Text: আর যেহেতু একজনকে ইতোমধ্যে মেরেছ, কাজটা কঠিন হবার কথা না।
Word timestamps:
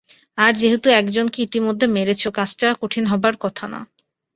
আর 0.37 0.51
যেহেতু 0.55 0.87
একজনকে 0.91 1.37
ইতোমধ্যে 1.41 1.87
মেরেছ, 1.87 2.23
কাজটা 2.29 2.67
কঠিন 2.81 3.03
হবার 3.05 3.35
কথা 3.39 3.65
না। 3.67 3.79